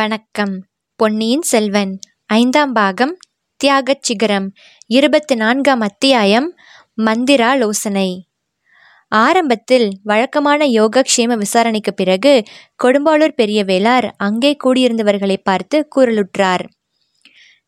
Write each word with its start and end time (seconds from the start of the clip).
வணக்கம். 0.00 0.66
பொன்னியின் 0.96 1.42
செல்வன் 1.42 1.98
ஐந்தாம் 2.26 2.72
பாகம் 2.72 3.16
தியாகச் 3.56 4.02
சிகரம் 4.02 4.52
இருபத்தி 4.86 5.34
நான்காம் 5.34 5.80
அத்தியாயம் 5.80 6.54
மந்திராலோசனை. 6.94 8.28
ஆரம்பத்தில் 9.08 10.00
வழக்கமான 10.02 10.66
யோகக்ஷேம 10.66 11.36
விசாரணைக்கு 11.36 11.94
பிறகு 11.94 12.42
கொடும்பாளூர் 12.84 13.28
பெரிய 13.28 13.64
வேளார் 13.64 14.10
அங்கே 14.16 14.56
கூடியிருந்தவர்களை 14.64 15.36
பார்த்து 15.42 15.88
குரலுற்றார் 15.96 16.64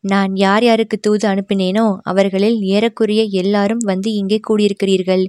நான் 0.03 0.31
யார் 0.35 0.63
யாருக்கு 0.63 0.97
தூது 0.99 1.25
அனுப்பினேனோ 1.27 1.83
அவர்களில் 2.03 2.57
ஏறக்குறைய 2.69 3.21
எல்லாரும் 3.41 3.83
வந்து 3.85 4.09
இங்கே 4.13 4.39
கூடியிருக்கிறீர்கள். 4.49 5.23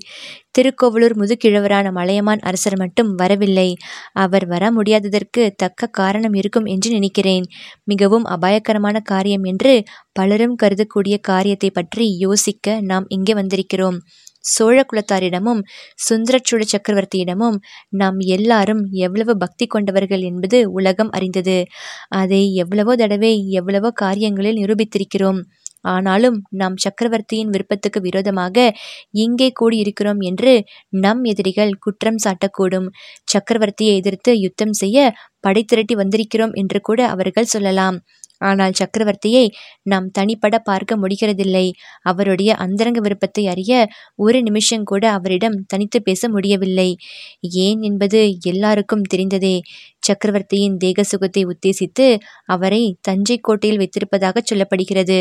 திருக்கோவலூர் 0.53 1.15
முதுகிழவரான 1.21 1.87
மலையமான் 1.93 2.43
அரசர் 2.43 2.77
மட்டும் 2.77 3.11
வரவில்லை. 3.15 3.69
அவர் 4.15 4.47
வர 4.47 4.65
முடியாததற்கு 4.73 5.45
தக்க 5.57 5.91
காரணம் 5.93 6.35
இருக்கும் 6.35 6.67
என்று 6.67 6.91
நினைக்கிறேன். 6.91 7.47
மிகவும் 7.85 8.29
அபாயகரமான 8.29 9.01
காரியம் 9.05 9.45
என்று 9.45 9.75
பலரும் 10.13 10.59
கருதக்கூடிய 10.63 11.17
காரியத்தை 11.23 11.71
பற்றி 11.71 12.07
யோசிக்க 12.19 12.77
நாம் 12.83 13.09
இங்கே 13.09 13.35
வந்திருக்கிறோம். 13.35 13.99
சோழ 14.45 14.79
குலத்தாரிடமும் 14.91 15.61
சுந்தரச்சோழ 16.07 16.63
சக்கரவர்த்தியிடமும் 16.73 17.59
நாம் 17.95 18.19
எல்லாரும் 18.37 18.83
எவ்வளவு 19.07 19.35
பக்தி 19.37 19.67
கொண்டவர்கள் 19.67 20.23
என்பது 20.23 20.59
உலகம் 20.73 21.11
அறிந்தது. 21.11 21.59
அதை 22.15 22.43
எவ்வளவோ 22.57 22.95
தடவை 22.97 23.35
எவ்வளவோ 23.61 23.93
காரியங்களில் 24.03 24.61
நிரூபித்திருக்கிறோம். 24.63 25.41
ஆனாலும் 25.87 26.37
நாம் 26.53 26.77
சக்கரவர்த்தியின் 26.77 27.51
விருப்பத்துக்கு 27.51 27.99
விரோதமாக 28.01 28.57
இங்கே 29.25 29.49
கூடியிருக்கிறோம் 29.61 30.21
என்று 30.23 30.53
நம் 30.97 31.23
எதிரிகள் 31.25 31.73
குற்றம் 31.79 32.21
சாட்டக்கூடும். 32.25 32.89
சக்கரவர்த்தியை 33.35 33.95
எதிர்த்து 33.97 34.33
யுத்தம் 34.41 34.75
செய்ய 34.83 34.99
படை 35.41 35.63
திரட்டி 35.65 35.95
வந்திருக்கிறோம் 35.95 36.55
என்று 36.55 36.79
கூட 36.81 37.01
அவர்கள் 37.09 37.53
சொல்லலாம். 37.55 37.99
ஆனால் 38.45 38.77
சக்கரவர்த்தியை 38.81 39.45
நாம் 39.83 40.07
தனிப்பட 40.11 40.55
பார்க்க 40.61 40.97
முடிகிறதில்லை. 40.97 41.67
அவருடைய 42.03 42.51
அந்தரங்க 42.57 43.01
விருப்பத்தை 43.01 43.45
அறிய 43.47 43.73
ஒரு 44.17 44.39
நிமிஷம் 44.43 44.85
கூட 44.85 45.05
அவரிடம் 45.11 45.59
தனித்து 45.67 46.01
பேச 46.03 46.29
முடியவில்லை. 46.29 46.91
ஏன் 47.67 47.83
என்பது 47.83 48.21
எல்லாருக்கும் 48.45 49.09
தெரிந்ததே. 49.15 49.57
சக்கரவர்த்தியின் 49.99 50.77
தேக 50.77 51.05
சுகத்தை 51.05 51.43
உத்தேசித்து 51.45 52.07
அவரை 52.47 52.83
தஞ்சை 53.01 53.37
கோட்டையில் 53.41 53.81
வைத்திருப்பதாக 53.83 54.43
சொல்லப்படுகிறது. 54.51 55.19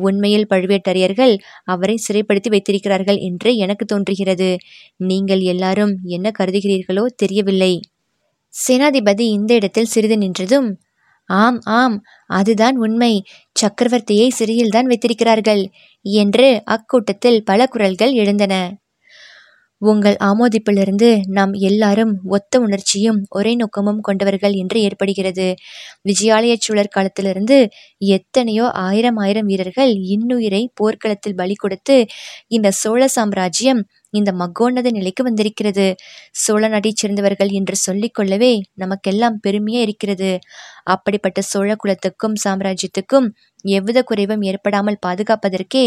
உண்மையில் 0.00 0.48
பழுவேட்டரையர்கள் 0.50 1.34
அவரை 1.64 1.96
சிறைப்படுத்தி 2.06 2.50
வைத்திருக்கிறார்கள் 2.50 3.18
என்று 3.20 3.50
எனக்கு 3.56 3.86
தோன்றுகிறது. 3.86 4.50
நீங்கள் 5.04 5.42
எல்லாரும் 5.46 5.92
என்ன 6.08 6.32
கருதுகிறீர்களோ 6.38 7.04
தெரியவில்லை. 7.16 7.72
சேனாதிபதி 8.54 9.26
இந்த 9.32 9.52
இடத்தில் 9.54 9.92
சிறிது 9.94 10.16
நின்றதும் 10.16 10.70
ஆம் 11.28 11.58
ஆம் 11.74 11.96
அதுதான் 12.30 12.76
உண்மை. 12.76 13.12
சக்கரவர்த்தியை 13.56 14.28
சிறையில்தான் 14.38 14.90
வைத்திருக்கிறார்கள் 14.90 15.64
என்று 16.04 16.48
அக்கூட்டத்தில் 16.70 17.42
பல 17.44 17.66
குரல்கள் 17.66 18.14
எழுந்தன. 18.14 18.54
உங்கள் 19.82 20.16
ஆமோதிப்பிலிருந்து 20.24 21.08
நாம் 21.28 21.52
எல்லாரும் 21.62 22.12
ஒத்த 22.28 22.60
உணர்ச்சியும் 22.60 23.18
ஒரே 23.30 23.52
நோக்கமும் 23.54 24.00
கொண்டவர்கள் 24.00 24.54
என்று 24.54 24.78
ஏற்படுகிறது. 24.80 25.46
விஜயாலய 26.04 26.54
சூழற் 26.58 26.92
காலத்திலிருந்து 26.92 27.58
எத்தனையோ 28.12 28.66
ஆயிரம் 28.82 29.18
ஆயிரம் 29.18 29.46
வீரர்கள் 29.46 29.92
இன்னுயிரை 30.14 30.62
போர்க்களத்தில் 30.74 31.34
பலி 31.34 31.56
கொடுத்து 31.56 31.96
இந்த 32.48 32.70
சோழ 32.74 33.08
சாம்ராஜ்யம் 33.08 33.82
இந்த 34.12 34.30
மகோன்னத 34.32 34.88
நிலைக்கு 34.90 35.22
வந்திருக்கிறது. 35.24 35.86
சோழ 36.34 36.62
நாட்டைச் 36.68 37.00
சேர்ந்தவர்கள் 37.02 37.50
என்று 37.50 37.76
சொல்லிக்கொள்ளவே 37.86 38.52
நமக்கெல்லாம் 38.74 39.38
பெருமையா 39.46 39.80
இருக்கிறது. 39.80 40.30
அப்படிப்பட்ட 40.84 41.40
சோழ 41.42 41.70
குலத்துக்கும் 41.76 42.36
சாம்ராஜ்யத்துக்கும் 42.44 43.28
எவ்வித 43.70 43.98
குறைவும் 44.02 44.42
ஏற்படாமல் 44.42 45.02
பாதுகாப்பதற்கே 45.06 45.84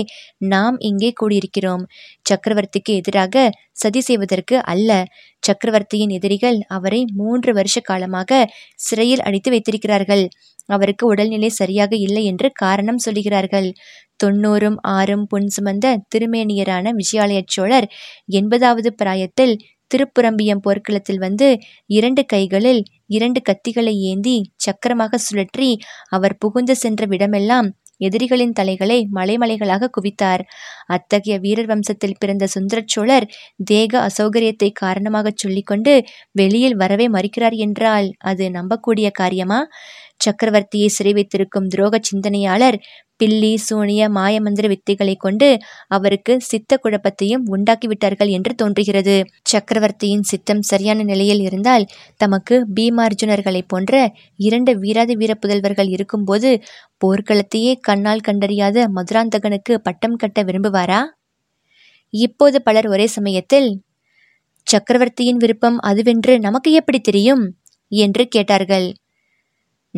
நாம் 0.48 0.78
இங்கே 0.82 1.12
கூடியிருக்கிறோம். 1.22 1.84
சக்கரவர்த்திக்கு 2.30 2.94
எதிராக 2.96 3.46
சதி 3.76 4.02
செய்வதற்கு 4.02 4.58
அல்ல. 4.66 4.92
சக்கரவர்த்தியின் 5.44 6.10
எதிரிகள் 6.10 6.60
அவரை 6.70 7.02
மூன்று 7.14 7.52
வருஷ 7.54 7.80
காலமாக 7.82 8.32
சிறையில் 8.80 9.22
அடைத்து 9.22 9.50
வைத்திருக்கிறார்கள். 9.50 10.24
அவருக்கு 10.70 11.06
உடல்நிலை 11.08 11.50
சரியாக 11.54 11.92
இல்லை 11.98 12.24
என்று 12.26 12.48
காரணம் 12.56 13.04
சொல்லுகிறார்கள். 13.06 13.68
தொண்ணூறும் 14.20 14.78
ஆறும் 14.96 15.26
புன் 15.28 15.50
சுமந்த 15.56 15.96
திருமேனியரான 16.14 16.94
விஜயாலய 16.96 17.42
சோழர் 17.48 17.88
எண்பதாவது 18.32 18.92
பிராயத்தில் 18.94 19.56
திருப்புரம்பியம் 19.92 20.62
போர்க்களத்தில் 20.62 21.20
வந்து 21.20 21.48
இரண்டு 21.90 22.22
கைகளில் 22.26 22.82
இரண்டு 23.08 23.40
கத்திகளை 23.50 23.96
ஏந்தி 24.12 24.38
சக்கரமாக 24.58 25.20
சுழற்றி 25.26 25.70
அவர் 26.10 26.40
புகுந்து 26.40 26.76
சென்ற 26.76 27.06
விடமெல்லாம் 27.06 27.68
எதிரிகளின் 28.02 28.54
தலைகளை 28.54 28.98
மலைமலைகளாக 29.16 29.90
குவித்தார். 29.98 30.42
அத்தகைய 30.88 31.36
வீரர் 31.40 31.70
வம்சத்தில் 31.72 32.18
பிறந்த 32.20 32.46
சுந்தரச்சோழர் 32.56 33.26
தேக 33.64 33.94
அசௌகரியத்தை 34.08 34.70
காரணமாக 34.74 35.34
சொல்லிக்கொண்டு 35.36 35.94
வெளியில் 36.32 36.76
வரவே 36.76 37.08
மறுக்கிறார் 37.08 37.56
என்றால் 37.58 38.10
அது 38.24 38.48
நம்பக்கூடிய 38.50 39.10
காரியமா? 39.14 39.60
சக்கரவர்த்தியை 40.22 40.88
சிறை 40.88 41.14
வைத்திருக்கும் 41.14 41.68
துரோக 41.68 41.96
சிந்தனையாளர் 42.02 42.78
பில்லி 43.18 43.52
சூனிய 43.58 44.10
மாயமந்திர 44.10 44.66
வித்தைகளை 44.68 45.16
கொண்டு 45.16 45.48
அவருக்கு 45.88 46.34
சித்த 46.42 46.80
குழப்பத்தையும் 46.84 47.44
உண்டாக்கிவிட்டார்கள் 47.48 48.28
என்று 48.28 48.56
தோன்றுகிறது. 48.56 49.16
சக்கரவர்த்தியின் 49.44 50.22
சித்தம் 50.22 50.62
சரியான 50.62 51.04
நிலையில் 51.04 51.40
இருந்தால் 51.40 51.86
தமக்கு 52.18 52.58
பீமார்ஜுனர்களைப் 52.76 53.68
போன்ற 53.68 53.94
இரண்டு 54.40 54.74
வீராதி 54.80 55.16
வீர 55.16 55.34
புதல்வர்கள் 55.46 55.90
இருக்கும்போது 55.90 56.52
போர்க்களத்தையே 57.06 57.74
கண்ணால் 57.82 58.26
கண்டறியாத 58.28 58.88
மதுராந்தகனுக்கு 58.96 59.76
பட்டம் 59.78 60.16
கட்ட 60.16 60.44
விரும்புவாரா? 60.44 61.02
இப்போது 62.14 62.58
பலர் 62.62 62.88
ஒரே 62.88 63.08
சமயத்தில் 63.08 63.70
சக்கரவர்த்தியின் 64.68 65.38
விருப்பம் 65.38 65.80
அதுவென்று 65.86 66.40
நமக்கு 66.40 66.72
எப்படி 66.72 67.00
தெரியும்? 67.00 67.44
என்று 67.92 68.24
கேட்டார்கள். 68.28 68.88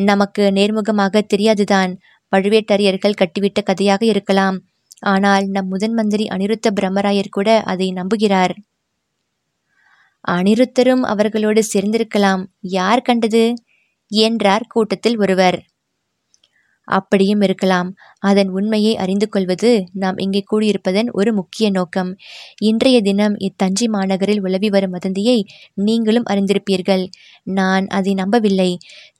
நமக்கு 0.04 0.42
நேர்முகமாக 0.50 1.20
தெரியாதுதான். 1.34 1.92
பழுவேட்டரையர்கள் 2.36 3.20
கட்டிவிட்ட 3.20 3.62
கதையாக 3.64 4.04
இருக்கலாம். 4.04 4.58
ஆனால் 5.00 5.46
நம் 5.46 5.68
முதன் 5.68 5.92
மந்திரி 5.92 6.26
அனிருத்த 6.26 6.70
பிரம்மராயர் 6.80 7.30
கூட 7.30 7.62
அதை 7.62 7.92
நம்புகிறார். 7.92 8.54
அனிருத்தரும் 10.28 11.00
அவர்களோடு 11.00 11.62
சேர்ந்திருக்கலாம். 11.72 12.46
யார் 12.60 13.02
கண்டது? 13.02 13.54
என்றார் 14.06 14.66
கூட்டத்தில் 14.68 15.18
ஒருவர். 15.18 15.58
அப்படியும் 16.88 17.40
இருக்கலாம். 17.40 17.88
அதன் 18.18 18.50
உண்மையை 18.50 18.92
அறிந்து 18.96 19.26
கொள்வது 19.28 19.70
நாம் 19.92 20.18
இங்கே 20.18 20.42
கூடியிருப்பதன் 20.52 21.08
ஒரு 21.12 21.30
முக்கிய 21.32 21.66
நோக்கம். 21.70 22.10
இன்றைய 22.60 22.98
தினம் 23.00 23.36
இத்தஞ்சை 23.40 23.86
மாநகரில் 23.88 24.40
உலவி 24.40 24.68
வரும் 24.68 24.90
வதந்தியை 24.90 25.38
நீங்களும் 25.74 26.28
அறிந்திருப்பீர்கள். 26.30 27.04
நான் 27.42 27.86
அதை 27.86 28.14
நம்பவில்லை. 28.14 28.70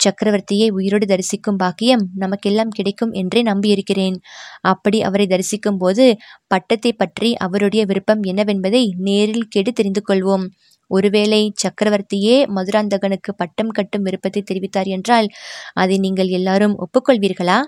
சக்கரவர்த்தியை 0.05 0.69
உயிரோடு 0.71 1.07
தரிசிக்கும் 1.07 1.57
பாக்கியம் 1.57 2.05
நமக்கெல்லாம் 2.15 2.69
கிடைக்கும் 2.69 3.13
என்றே 3.13 3.43
நம்பியிருக்கிறேன். 3.43 4.17
அப்படி 4.61 5.01
அவரை 5.03 5.27
தரிசிக்கும் 5.27 5.79
போது 5.79 6.07
பட்டத்தை 6.47 6.93
பற்றி 6.93 7.31
அவருடைய 7.35 7.85
விருப்பம் 7.85 8.23
என்னவென்பதை 8.23 8.85
நேரில் 9.09 9.51
கேட்டு 9.51 9.73
தெரிந்து 9.73 10.03
கொள்வோம் 10.09 10.47
ஒருவேளை 10.91 11.41
சக்கரவர்த்தியே 11.63 12.37
மதுராந்தகனுக்கு 12.57 13.33
பட்டம் 13.37 13.71
கட்டும் 13.71 14.03
விருப்பத்தை 14.03 14.43
தெரிவித்தார் 14.45 14.91
என்றால் 14.97 15.29
அதை 15.75 15.99
நீங்கள் 15.99 16.31
எல்லாரும் 16.39 16.77
ஒப்புக்கொள்வீர்களா? 16.79 17.59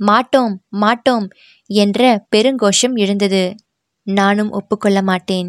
மாட்டோம் 0.00 0.54
மாட்டோம் 0.78 1.26
என்ற 1.70 2.02
பெருங்கோஷம் 2.32 2.94
எழுந்தது. 2.96 3.42
நானும் 4.06 4.50
ஒப்புக்கொள்ள 4.50 4.98
மாட்டேன். 5.02 5.48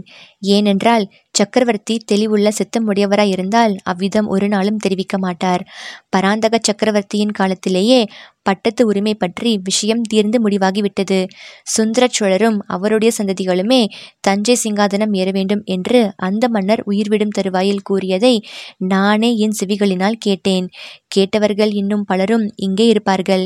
ஏனென்றால் 0.52 1.06
சக்கரவர்த்தி 1.36 1.96
தெளிவுள்ள 2.12 2.48
சித்தம் 2.50 2.88
உடையவராயிருந்தால் 2.88 3.74
அவ்விதம் 3.84 4.28
ஒரு 4.28 4.48
நாளும் 4.48 4.78
தெரிவிக்க 4.78 5.16
மாட்டார். 5.18 5.64
பராந்தக 6.10 6.56
சக்கரவர்த்தியின் 6.62 7.32
காலத்திலேயே 7.32 8.02
பட்டத்து 8.44 8.82
உரிமை 8.88 9.14
பற்றி 9.14 9.52
விஷயம் 9.64 10.02
தீர்ந்து 10.02 10.38
முடிவாகிவிட்டது. 10.42 11.18
சுந்தர 11.64 12.04
சோழரும் 12.08 12.58
அவருடைய 12.68 13.12
சந்ததிகளுமே 13.18 13.82
தஞ்சை 14.20 14.56
சிங்காதனம் 14.64 15.14
ஏற 15.14 15.30
வேண்டும் 15.32 15.62
என்று 15.66 16.00
அந்த 16.20 16.48
மன்னர் 16.48 16.82
உயிர்விடும் 16.92 17.36
தருவாயில் 17.38 17.84
கூறியதை 17.84 18.34
நானே 18.94 19.30
என் 19.38 19.58
செவிகளினால் 19.60 20.18
கேட்டேன். 20.20 20.68
கேட்டவர்கள் 21.08 21.72
இன்னும் 21.74 22.06
பலரும் 22.06 22.46
இங்கே 22.58 22.86
இருப்பார்கள். 22.88 23.46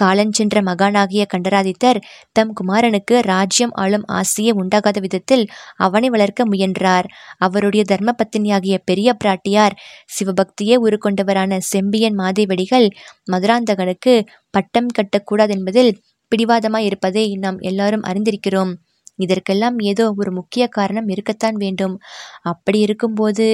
காலஞ்சென்ற 0.00 0.60
மகானாகிய 0.62 1.24
கண்டராதித்தர் 1.32 1.98
தம் 2.32 2.52
குமாரனுக்கு 2.60 3.16
ராஜ்யம் 3.24 3.74
ஆளும் 3.74 4.06
ஆசையே 4.12 4.52
உண்டாகாத 4.52 4.98
விதத்தில் 5.00 5.44
அவனை 5.78 6.08
வளர்க்க 6.08 6.44
முயன்றார். 6.44 7.08
அவருடைய 7.38 7.84
தர்ம 7.84 8.10
பத்தினியாகிய 8.12 8.78
பெரிய 8.84 9.16
பிராட்டியார் 9.24 9.76
சிவபக்தியே 10.16 10.76
உருக்கொண்டவரான 10.86 11.58
செம்பியன் 11.58 12.18
மாதேவடிகள் 12.18 12.88
மதுராந்தகனுக்கு 13.32 14.14
பட்டம் 14.50 14.90
கட்டக்கூடாதென்பதில் 14.98 15.92
பிடிவாதமாய் 16.32 16.84
இருப்பதை 16.84 17.36
நாம் 17.36 17.58
எல்லாரும் 17.58 18.02
அறிந்திருக்கிறோம். 18.02 18.72
இதற்கெல்லாம் 19.18 19.76
ஏதோ 19.82 20.04
ஒரு 20.16 20.30
முக்கிய 20.32 20.64
காரணம் 20.68 21.08
இருக்கத்தான் 21.08 21.56
வேண்டும். 21.56 21.94
அப்படி 22.42 22.78
இருக்கும்போது 22.78 23.46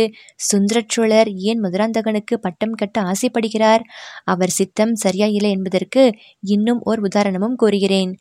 சுந்தரச்சோழர் 0.51 1.31
ஏன் 1.43 1.61
மதுராந்தகனுக்கு 1.61 2.35
பட்டம் 2.41 2.75
கட்ட 2.75 2.97
ஆசைப்படுகிறார்? 3.03 3.85
அவர் 4.25 4.51
சித்தம் 4.51 4.95
சரியாயில்லை 4.97 5.51
என்பதற்கு 5.51 6.05
இன்னும் 6.47 6.81
ஓர் 6.83 7.01
உதாரணமும் 7.01 7.57
கூறுகிறேன். 7.57 8.13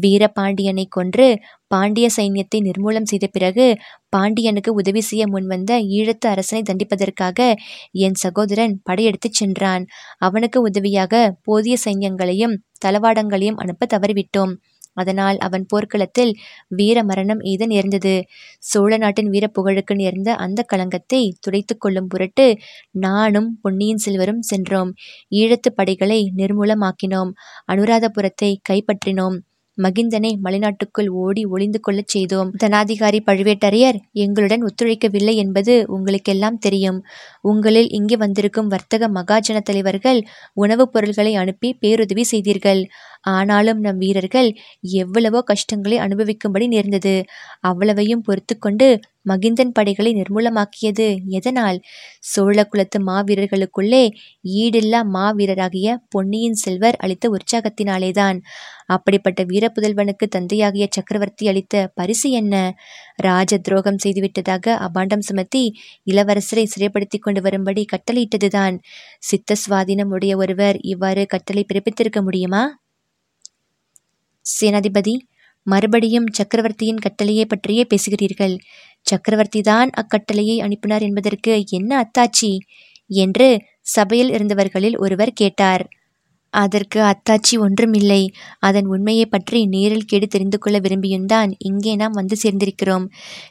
வீரபாண்டியனை 0.00 0.86
கொன்று 0.88 1.28
பாண்டிய 1.68 2.06
சைன்யத்தை 2.16 2.58
நிர்மூலம் 2.60 3.08
செய்த 3.10 3.26
பிறகு 3.26 3.66
பாண்டியனுக்கு 4.08 4.70
உதவி 4.74 5.00
செய்ய 5.00 5.24
முன்வந்த 5.26 5.72
ஈழத்து 5.96 6.26
அரசனை 6.26 6.62
தண்டிப்பதற்காக 6.62 7.38
என் 8.06 8.14
சகோதரன் 8.14 8.74
படையெடுத்துச் 8.82 9.38
சென்றான். 9.40 9.84
அவனுக்கு 10.18 10.60
உதவியாக 10.60 11.12
போதிய 11.42 11.76
சைன்யங்களையும் 11.84 12.54
தளவாடங்களையும் 12.84 13.60
அனுப்ப 13.64 13.86
தவறிவிட்டோம். 13.94 14.52
அதனால் 14.94 15.38
அவன் 15.38 15.66
போர்க்களத்தில் 15.68 16.32
வீர 16.68 17.04
மரணம் 17.04 17.40
எய்த 17.40 17.66
நேர்ந்தது. 17.66 18.14
சோழ 18.62 18.96
நாட்டின் 18.96 19.30
வீர 19.30 19.46
புகழுக்கு 19.48 19.94
நேர்ந்த 19.94 20.34
அந்த 20.36 20.62
களங்கத்தை 20.62 21.22
துடைத்து 21.40 21.78
கொள்ளும் 21.78 22.06
பொருட்டு 22.06 22.46
நானும் 23.00 23.58
பொன்னியின் 23.62 24.04
செல்வரும் 24.06 24.42
சென்றோம். 24.42 24.92
ஈழத்து 25.34 25.70
படைகளை 25.74 26.32
நிர்மூலமாக்கினோம். 26.36 27.32
அனுராதபுரத்தை 27.72 28.52
கைப்பற்றினோம். 28.70 29.38
மகிந்தனை 29.78 30.30
மலைநாட்டுக்குள் 30.44 31.08
ஓடி 31.16 31.44
ஒளிந்து 31.44 31.80
கொள்ளச் 31.80 32.08
செய்தோம். 32.08 32.50
தனாதிகாரி 32.62 33.18
பழுவேட்டரையர் 33.26 33.98
எங்களுடன் 34.16 34.62
ஒத்துழைக்கவில்லை 34.62 35.34
என்பது 35.34 35.84
உங்களுக்கெல்லாம் 35.88 36.58
தெரியும். 36.58 36.98
உங்களில் 37.42 37.88
இங்கே 37.90 38.16
வந்திருக்கும் 38.16 38.66
வர்த்தக 38.66 39.08
மகாஜன 39.08 39.60
தலைவர்கள் 39.60 40.20
உணவுப் 40.54 40.92
பொருள்களை 40.92 41.34
அனுப்பி 41.34 41.70
பேருதவி 41.80 42.22
செய்தீர்கள். 42.22 42.82
ஆனாலும் 43.22 43.80
நம் 43.80 43.98
வீரர்கள் 43.98 44.54
எவ்வளவோ 44.80 45.42
கஷ்டங்களை 45.42 45.98
அனுபவிக்கும்படி 45.98 46.66
நேர்ந்தது. 46.66 47.24
அவ்வளவையும் 47.60 48.20
பொறுத்து 48.20 48.58
கொண்டு 48.58 49.00
மகிந்தன் 49.28 49.72
படைகளை 49.72 50.22
நிர்மூலமாக்கியது 50.22 51.18
எதனால்? 51.28 51.80
சோழ 52.20 52.64
குலத்து 52.64 53.06
மாவீரர்களுக்குள்ளே 53.06 54.10
ஈடில்லா 54.44 55.00
மாவீரராகிய 55.14 55.96
பொன்னியின் 56.08 56.54
செல்வர் 56.54 56.96
அளித்த 56.96 57.30
உற்சாகத்தினாலேதான். 57.30 58.40
அப்படிப்பட்ட 58.86 59.44
வீரப்புதல்வனுக்கு 59.44 60.26
தந்தையாகிய 60.28 60.86
சக்கரவர்த்தி 60.90 61.48
அளித்த 61.48 61.92
பரிசு 61.94 62.30
என்ன? 62.30 62.74
ராஜ 63.16 63.58
துரோகம் 63.58 63.96
செய்துவிட்டதாக 64.04 64.88
அபாண்டம் 64.88 65.18
சுமத்தி 65.18 65.74
இளவரசரை 66.10 66.66
சிறைப்படுத்தி 66.76 67.18
கொண்டு 67.20 67.42
வரும்படி 67.42 67.84
கட்டளையிட்டதுதான். 67.92 68.78
சித்த 69.18 69.54
சுவாதீனம் 69.68 70.10
உடைய 70.10 70.36
ஒருவர் 70.36 70.78
இவ்வாறு 70.80 71.26
கட்டளை 71.26 71.66
பிறப்பித்திருக்க 71.74 72.22
முடியுமா? 72.22 72.81
சேனாதிபதி 74.46 75.14
மறுபடியும் 75.66 76.28
சக்கரவர்த்தியின் 76.32 77.02
கட்டளையை 77.04 77.44
பற்றியே 77.46 77.84
பேசுகிறீர்கள். 77.92 78.54
சக்கரவர்த்தி 79.06 79.60
தான் 79.62 79.90
அக்கட்டளையை 79.92 80.56
அனுப்பினார் 80.60 81.02
என்பதற்கு 81.02 81.54
என்ன 81.70 81.90
அத்தாச்சி 82.04 82.52
என்று 83.10 83.48
சபையில் 83.96 84.30
இருந்தவர்களில் 84.30 84.96
ஒருவர் 84.96 85.32
கேட்டார். 85.32 85.84
அதற்கு 86.54 86.98
அத்தாச்சி 87.02 87.54
ஒன்றுமில்லை. 87.58 88.22
அதன் 88.58 88.86
உண்மையை 88.86 89.26
பற்றி 89.26 89.60
நேரில் 89.66 90.08
கேடு 90.10 90.26
தெரிந்து 90.26 90.58
கொள்ள 90.58 90.78
விரும்பியும்தான் 90.78 91.50
இங்கே 91.60 91.92
நாம் 91.94 92.18
வந்து 92.20 92.36
சேர்ந்திருக்கிறோம். 92.42 93.06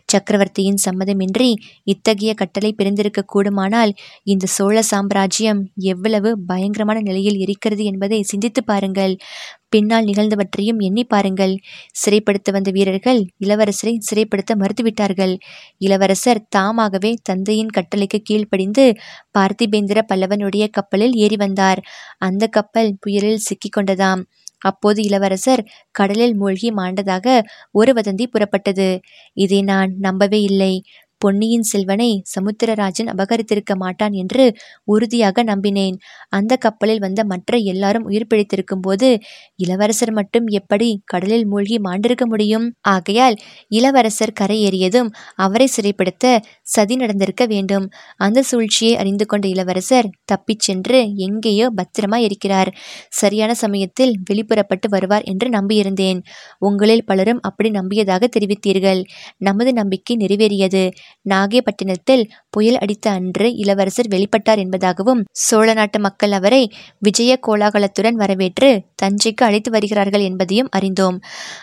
சக்கரவர்த்தியின் 0.06 0.80
சம்மதமின்றி 0.86 1.50
இத்தகைய 1.84 2.34
கட்டளை 2.34 2.72
பிறந்திருக்க 2.74 3.22
கூடுமானால் 3.34 3.94
இந்த 4.26 4.52
சோழ 4.58 4.78
சாம்ராஜ்யம் 4.92 5.62
எவ்வளவு 5.94 6.32
பயங்கரமான 6.48 7.00
நிலையில் 7.02 7.40
இருக்கிறது 7.40 7.86
என்பதை 7.86 8.22
சிந்தித்து 8.24 8.64
பாருங்கள். 8.64 9.16
பின்னால் 9.72 10.06
நிகழ்ந்தவற்றையும் 10.06 10.80
எண்ணி 10.80 11.04
பாருங்கள். 11.04 11.54
சிறைப்படுத்த 12.02 12.52
வந்த 12.52 12.70
வீரர்கள் 12.72 13.22
இளவரசரை 13.46 13.94
சிறைப்படுத்த 14.10 14.52
மறுத்துவிட்டார்கள். 14.56 15.34
இளவரசர் 15.78 16.42
தாமாகவே 16.50 17.12
தந்தையின் 17.24 17.74
கட்டளைக்கு 17.78 18.20
கீழ்ப்படிந்து 18.24 18.86
பார்த்திபேந்திர 19.38 20.00
பல்லவனுடைய 20.12 20.68
கப்பலில் 20.72 21.16
ஏறி 21.16 21.36
வந்தார். 21.36 21.82
அந்த 22.20 22.44
கப்பல் 22.48 22.92
புயலில் 23.00 23.46
சிக்கிக் 23.48 23.78
கொண்டதாம். 23.78 24.24
அப்போது 24.62 25.00
இளவரசர் 25.04 25.62
கடலில் 25.92 26.36
மூழ்கி 26.36 26.70
மாண்டதாக 26.72 27.28
ஒரு 27.72 27.92
வதந்தி 27.94 28.26
புறப்பட்டது. 28.28 28.90
இதை 29.38 29.60
நான் 29.62 29.92
நம்பவே 30.00 30.40
இல்லை. 30.42 30.74
பொன்னியின் 31.22 31.66
செல்வனை 31.72 32.10
சமுத்திரராஜன் 32.32 33.10
அபகரித்திருக்க 33.14 33.74
மாட்டான் 33.76 34.14
என்று 34.14 34.44
உறுதியாக 34.84 35.44
நம்பினேன். 35.44 35.96
அந்த 36.30 36.54
கப்பலில் 36.56 37.00
வந்த 37.00 37.22
மற்ற 37.24 37.58
எல்லாரும் 37.72 38.04
உயிர் 38.04 38.28
பிழைத்திருக்கும் 38.30 38.82
போது 38.82 39.10
இளவரசர் 39.56 40.12
மட்டும் 40.12 40.48
எப்படி 40.50 41.02
கடலில் 41.06 41.46
மூழ்கி 41.46 41.78
மாண்டிருக்க 41.80 42.26
முடியும்? 42.26 42.66
ஆகையால் 42.88 43.36
இளவரசர் 43.68 44.34
கரையேறியதும் 44.40 45.10
அவரை 45.36 45.68
சிறைப்படுத்த 45.78 46.26
சதி 46.62 46.96
நடந்திருக்க 46.96 47.46
வேண்டும். 47.46 47.86
அந்த 48.18 48.44
சூழ்ச்சியை 48.44 48.94
அறிந்து 48.98 49.26
கொண்ட 49.26 49.48
இளவரசர் 49.48 50.10
தப்பிச் 50.26 50.60
சென்று 50.60 51.00
எங்கேயோ 51.18 51.68
பத்திரமா 51.78 52.20
இருக்கிறார் 52.22 52.72
சரியான 53.10 53.52
சமயத்தில் 53.54 54.14
வெளிப்புறப்பட்டு 54.30 54.88
வருவார் 54.90 55.24
என்று 55.24 55.50
நம்பியிருந்தேன். 55.50 56.20
உங்களில் 56.60 57.06
பலரும் 57.06 57.42
அப்படி 57.42 57.70
நம்பியதாக 57.72 58.24
தெரிவித்தீர்கள். 58.38 59.02
நமது 59.42 59.74
நம்பிக்கை 59.74 60.16
நிறைவேறியது. 60.18 60.84
நாகைப்பட்டினத்தில் 61.30 62.24
புயல் 62.50 62.78
அடித்த 62.78 63.12
அன்று 63.12 63.48
இளவரசர் 63.56 64.08
வெளிப்பட்டார் 64.08 64.60
என்பதாகவும் 64.60 65.22
சோழ 65.32 65.74
நாட்டு 65.74 66.00
மக்கள் 66.00 66.32
அவரை 66.32 66.62
விஜய 66.98 67.40
கோலாகலத்துடன் 67.48 68.12
வரவேற்று 68.12 68.70
தஞ்சைக்கு 69.04 69.44
அழைத்து 69.44 69.72
வருகிறார்கள் 69.72 70.22
என்பதையும் 70.22 70.70
அறிந்தோம். 70.72 71.18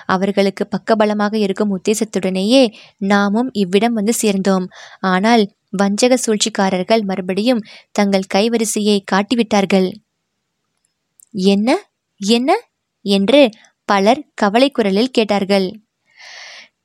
அவர்களுக்கு 0.06 0.68
பக்கபலமாக 0.68 1.34
இருக்கும் 1.34 1.74
உத்தேசத்துடனேயே 1.76 2.62
நாமும் 2.96 3.50
இவ்விடம் 3.52 3.92
வந்து 3.92 4.12
சேர்ந்தோம். 4.12 4.66
ஆனால் 5.00 5.44
வஞ்சக 5.70 6.14
சூழ்ச்சிக்காரர்கள் 6.26 7.02
மறுபடியும் 7.02 7.64
தங்கள் 7.92 8.30
கைவரிசையை 8.34 8.98
காட்டிவிட்டார்கள். 9.12 9.88
என்ன? 11.50 11.68
என்ன 12.20 12.50
என்று 13.04 13.40
பலர் 13.88 14.20
கவலை 14.34 14.70
குரலில் 14.70 15.10
கேட்டார்கள். 15.10 15.66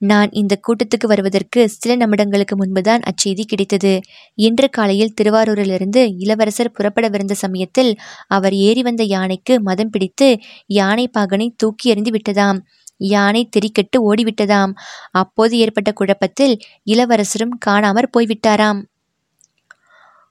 நான் 0.03 0.29
இந்த 0.31 0.59
கூட்டத்துக்கு 0.65 1.07
வருவதற்கு 1.07 1.69
சில 1.69 2.05
நிமிடங்களுக்கு 2.05 2.55
முன்புதான் 2.55 3.01
அச்செய்தி 3.01 3.44
கிடைத்தது. 3.44 4.01
இன்று 4.35 4.69
காலையில் 4.69 5.13
திருவாரூரிலிருந்து 5.21 6.01
இளவரசர் 6.17 6.75
புறப்படவிருந்த 6.79 7.31
சமயத்தில் 7.31 7.91
அவர் 8.27 8.53
ஏறி 8.53 8.81
வந்த 8.81 9.03
யானைக்கு 9.03 9.61
மதம் 9.61 9.89
பிடித்து 9.89 10.29
யானை 10.65 11.09
பாகனை 11.17 11.47
தூக்கி 11.55 11.89
எறிந்து 11.89 12.11
விட்டதாம். 12.11 12.59
யானை 12.97 13.50
திரிக்கெட்டு 13.50 13.97
ஓடிவிட்டதாம். 14.09 14.73
அப்போது 15.11 15.57
ஏற்பட்ட 15.57 15.91
குழப்பத்தில் 15.91 16.56
இளவரசரும் 16.83 17.56
காணாமற் 17.65 18.13
போய்விட்டாராம். 18.17 18.81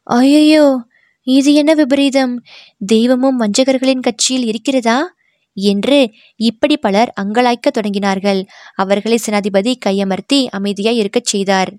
ஐயோ 0.07 0.65
இது 1.27 1.51
என்ன 1.55 1.73
விபரீதம்? 1.75 2.33
தெய்வமும் 2.87 3.41
வஞ்சகர்களின் 3.41 4.01
கட்சியில் 4.01 4.45
இருக்கிறதா? 4.45 4.99
என்று 5.55 6.11
இப்படி 6.37 6.77
பலர் 6.77 7.13
அங்கலாய்க்கத் 7.21 7.79
தொடங்கினார்கள். 7.79 8.47
அவர்களை 8.75 9.19
சேனாதிபதி 9.27 9.75
கையமர்த்தி 9.87 10.49
அமைதியாய் 10.53 10.97
இருக்கச் 10.97 11.25
செய்தார். 11.25 11.73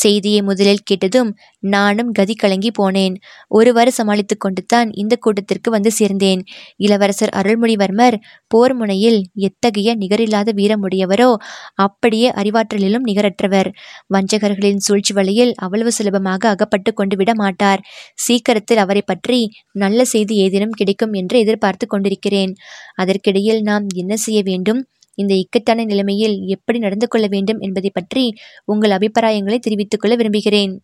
செய்தியை 0.00 0.40
முதலில் 0.42 0.84
கேட்டதும் 0.84 1.30
நானும் 1.64 2.10
கதி 2.12 2.34
கலங்கி 2.34 2.70
போனேன். 2.78 3.14
ஒருவாறு 3.48 3.90
சமாளித்து 3.92 4.36
கொண்டுதான் 4.36 4.88
இந்த 4.94 5.14
கூட்டத்திற்கு 5.16 5.70
வந்து 5.70 5.90
சேர்ந்தேன். 5.98 6.40
இளவரசர் 6.76 7.32
அருள்மொழிவர்மர் 7.40 8.16
போர் 8.48 8.74
முனையில் 8.74 9.18
எத்தகைய 9.48 9.94
நிகரில்லாத 9.96 10.50
வீரமுடையவரோ 10.52 11.30
அப்படியே 11.86 12.30
அறிவாற்றலிலும் 12.32 13.06
நிகரற்றவர். 13.10 13.70
வஞ்சகர்களின் 14.14 14.82
சூழ்ச்சி 14.86 15.14
வலையில் 15.14 15.52
அவ்வளவு 15.56 15.92
சுலபமாக 15.92 16.48
அகப்பட்டு 16.48 16.92
கொண்டு 16.92 17.16
விட 17.16 17.32
மாட்டார். 17.34 17.82
சீக்கிரத்தில் 18.18 18.82
அவரை 18.84 19.02
பற்றி 19.02 19.40
நல்ல 19.74 20.04
செய்தி 20.04 20.36
ஏதேனும் 20.36 20.78
கிடைக்கும் 20.80 21.12
என்று 21.12 21.38
எதிர்பார்த்து 21.38 21.86
கொண்டிருக்கிறேன். 21.86 22.54
அதற்கிடையில் 23.02 23.62
நாம் 23.62 23.86
என்ன 23.94 24.12
செய்ய 24.16 24.40
வேண்டும்? 24.42 24.82
இந்த 25.18 25.32
இக்கட்டான 25.34 25.84
நிலைமையில் 25.84 26.36
எப்படி 26.48 26.78
நடந்து 26.78 27.08
கொள்ள 27.08 27.26
வேண்டும் 27.26 27.60
என்பதை 27.60 27.92
பற்றி 27.92 28.24
உங்கள் 28.64 28.90
அபிப்பிராயங்களை 28.90 29.58
தெரிவித்துக் 29.58 30.02
கொள்ள 30.02 30.16
விரும்புகிறேன். 30.16 30.74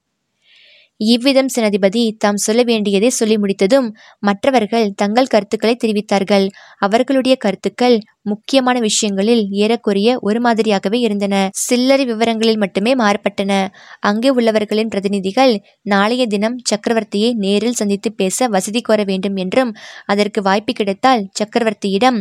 இவ்விதம் 1.00 1.50
சேனாதிபதி 1.54 2.00
தாம் 2.18 2.40
சொல்ல 2.44 2.60
வேண்டியதை 2.62 3.10
சொல்லி 3.10 3.36
முடித்ததும் 3.38 3.88
மற்றவர்கள் 4.18 4.86
தங்கள் 4.94 5.28
கருத்துக்களை 5.28 5.74
தெரிவித்தார்கள். 5.76 6.46
அவர்களுடைய 6.78 7.34
கருத்துக்கள் 7.36 7.96
முக்கியமான 8.22 8.76
விஷயங்களில் 8.80 9.42
ஏறக்குறைய 9.56 10.16
ஒரு 10.20 10.40
மாதிரியாகவே 10.40 10.98
இருந்தன. 10.98 11.34
சில்லறை 11.58 12.04
விவரங்களில் 12.04 12.58
மட்டுமே 12.58 12.94
மாறுபட்டன. 12.94 13.52
அங்கே 14.00 14.30
உள்ளவர்களின் 14.30 14.88
பிரதிநிதிகள் 14.88 15.54
நாளைய 15.86 16.26
தினம் 16.26 16.58
சக்கரவர்த்தியை 16.70 17.30
நேரில் 17.36 17.78
சந்தித்து 17.80 18.10
பேச 18.12 18.48
வசதி 18.48 18.80
கோர 18.80 19.02
வேண்டும் 19.04 19.36
என்றும் 19.36 19.72
அதற்கு 20.06 20.42
வாய்ப்பு 20.42 20.72
கிடைத்தால் 20.72 21.26
சக்கரவர்த்தியிடம் 21.40 22.20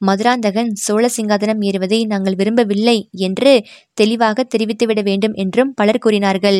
மதுராந்தகன் 0.00 0.70
சோழ 0.74 1.04
சிங்காதனம் 1.16 1.60
ஏறுவதை 1.60 1.98
நாங்கள் 2.06 2.34
விரும்பவில்லை 2.34 2.96
என்று 3.18 3.52
தெளிவாக 3.94 4.44
தெரிவித்துவிட 4.44 5.00
வேண்டும் 5.02 5.34
என்றும் 5.34 5.70
பலர் 5.74 5.98
கூறினார்கள். 5.98 6.58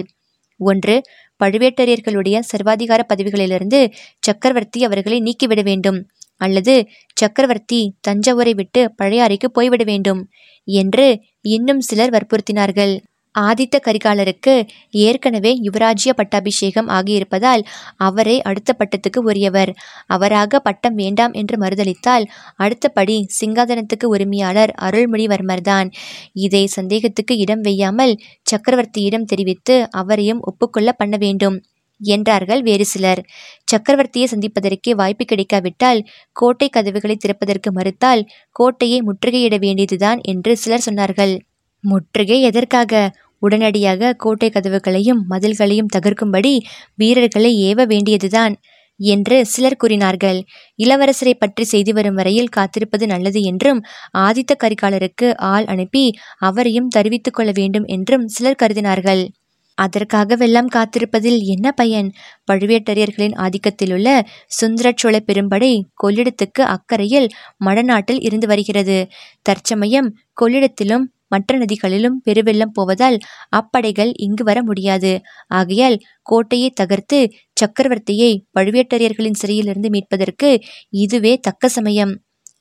ஒன்று 0.61 0.95
பழுவேட்டரையர்களுடைய 1.41 2.37
சர்வாதிகார 2.53 3.01
பதவிகளிலிருந்து 3.09 3.81
சக்கரவர்த்தி 4.19 4.81
அவர்களை 4.85 5.19
நீக்கிவிட 5.21 5.63
வேண்டும் 5.63 5.99
அல்லது 6.37 6.75
சக்கரவர்த்தி 7.13 7.81
தஞ்சாவூரை 8.09 8.55
விட்டு 8.55 8.81
பழையாறைக்கு 9.03 9.49
போய்விட 9.53 9.85
வேண்டும் 9.85 10.23
என்று 10.69 11.07
இன்னும் 11.49 11.81
சிலர் 11.81 12.11
வற்புறுத்தினார்கள். 12.11 12.95
ஆதித்த 13.37 13.77
கரிகாலருக்கு 13.81 14.55
ஏற்கனவே 14.91 15.53
யுவராஜ்ய 15.63 16.13
பட்டாபிஷேகம் 16.17 16.89
ஆகியிருப்பதால் 16.89 17.63
அவரே 17.97 18.41
அடுத்த 18.43 18.77
பட்டத்துக்கு 18.79 19.21
உரியவர். 19.23 19.73
அவராக 20.07 20.59
பட்டம் 20.59 20.95
வேண்டாம் 20.95 21.33
என்று 21.33 21.57
மறுதளித்தால் 21.59 22.27
அடுத்தபடி 22.57 23.27
சிங்காதனத்துக்கு 23.39 24.05
உரிமையாளர் 24.05 24.75
அருள்மொழிவர்மர்தான். 24.81 25.91
இதை 26.33 26.67
சந்தேகத்துக்கு 26.67 27.37
இடம் 27.37 27.61
வையாமல் 27.61 28.15
சக்கரவர்த்தியிடம் 28.47 29.25
தெரிவித்து 29.25 29.89
அவரையும் 29.91 30.41
ஒப்புக்கொள்ள 30.41 30.93
பண்ண 30.93 31.17
வேண்டும் 31.17 31.59
என்றார்கள் 32.01 32.63
வேறு 32.63 32.85
சிலர். 32.85 33.21
சக்கரவர்த்தியை 33.73 34.27
சந்திப்பதற்கே 34.27 34.95
வாய்ப்பு 34.95 35.25
கிடைக்காவிட்டால் 35.25 36.01
கோட்டை 36.33 36.69
கதவுகளை 36.69 37.17
திறப்பதற்கு 37.17 37.71
மறுத்தால் 37.73 38.23
கோட்டையை 38.53 38.99
முற்றுகையிட 39.01 39.57
வேண்டியதுதான் 39.59 40.21
என்று 40.23 40.57
சிலர் 40.57 40.87
சொன்னார்கள். 40.91 41.35
முற்றுகை 41.85 42.43
எதற்காக? 42.43 42.93
உடனடியாக 43.43 44.13
கோட்டை 44.15 44.51
கதவுகளையும் 44.51 45.21
மதில்களையும் 45.31 45.93
தகர்க்கும்படி 45.97 46.55
வீரர்களை 46.95 47.53
ஏவ 47.69 47.87
வேண்டியதுதான் 47.87 48.55
என்று 49.01 49.37
சிலர் 49.47 49.77
கூறினார்கள். 49.77 50.39
இளவரசரை 50.79 51.35
பற்றி 51.39 51.65
செய்தி 51.65 51.93
வரும் 51.93 52.15
வரையில் 52.15 52.55
காத்திருப்பது 52.57 53.07
நல்லது 53.07 53.41
என்றும் 53.43 53.81
ஆதித்த 54.19 54.55
கரிகாலருக்கு 54.65 55.29
ஆள் 55.47 55.65
அனுப்பி 55.65 56.05
அவரையும் 56.41 56.89
தெரிவித்துக் 56.89 57.35
கொள்ள 57.35 57.53
வேண்டும் 57.55 57.85
என்றும் 57.87 58.25
சிலர் 58.27 58.61
கருதினார்கள். 58.63 59.23
அதற்காகவெல்லாம் 59.79 60.71
காத்திருப்பதில் 60.75 61.39
என்ன 61.45 61.73
பயன்? 61.73 62.09
பழுவேட்டரையர்களின் 62.53 63.35
ஆதிக்கத்திலுள்ள 63.37 64.09
சுந்தரச்சோழ 64.61 65.17
பெரும்படை 65.27 65.73
கொள்ளிடத்துக்கு 66.03 66.63
அக்கறையில் 66.67 67.29
மடநாட்டில் 67.65 68.21
இருந்து 68.21 68.47
வருகிறது. 68.47 68.99
தற்சமயம் 69.43 70.09
கொள்ளிடத்திலும் 70.41 71.05
மற்ற 71.33 71.59
நதிகளிலும் 71.59 72.19
பெருவெள்ளம் 72.27 72.75
போவதால் 72.75 73.19
அப்படைகள் 73.57 74.13
இங்கு 74.27 74.45
வர 74.45 74.59
முடியாது. 74.63 75.13
ஆகையால் 75.53 75.99
கோட்டையை 76.27 76.71
தகர்த்து 76.75 77.19
சக்கரவர்த்தியை 77.57 78.33
பழுவேட்டரையர்களின் 78.59 79.41
சிறையிலிருந்து 79.43 79.91
மீட்பதற்கு 79.91 80.51
இதுவே 80.99 81.35
தக்க 81.41 81.69
சமயம் 81.69 82.15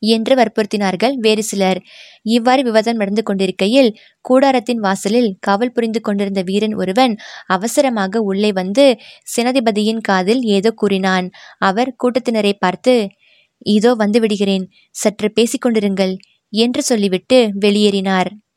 என்று 0.08 0.34
வற்புறுத்தினார்கள் 0.36 1.14
வேறு 1.18 1.44
சிலர். 1.44 1.80
இவ்வாறு 2.28 2.62
விவாதம் 2.64 3.00
நடந்து 3.02 3.24
கொண்டிருக்கையில் 3.24 3.90
கூடாரத்தின் 4.26 4.84
வாசலில் 4.86 5.30
காவல் 5.40 5.74
புரிந்து 5.74 6.00
கொண்டிருந்த 6.02 6.42
வீரன் 6.42 6.76
ஒருவன் 6.76 7.14
அவசரமாக 7.48 8.22
உள்ளே 8.22 8.52
வந்து 8.52 8.86
சேனாதிபதியின் 9.36 10.02
காதில் 10.02 10.42
ஏதோ 10.58 10.72
கூறினான். 10.76 11.28
அவர் 11.62 11.92
கூட்டத்தினரை 12.04 12.54
பார்த்து 12.58 12.96
இதோ 13.76 13.92
வந்து 13.96 14.20
விடுகிறேன் 14.20 14.66
சற்று 14.96 15.28
பேசிக்கொண்டிருங்கள் 15.38 16.14
என்று 16.54 16.82
சொல்லிவிட்டு 16.82 17.38
வெளியேறினார். 17.64 18.30